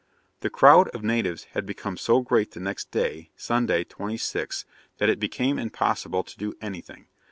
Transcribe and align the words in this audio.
The 0.39 0.49
crowd 0.49 0.87
of 0.95 1.03
natives 1.03 1.43
had 1.51 1.63
become 1.67 1.95
so 1.95 2.21
great 2.21 2.53
the 2.53 2.59
next 2.59 2.89
day, 2.89 3.29
Sunday 3.35 3.83
26th, 3.83 4.65
that 4.97 5.09
it 5.09 5.19
became 5.19 5.59
impossible 5.59 6.23
to 6.23 6.37
do 6.39 6.55
anything. 6.59 7.05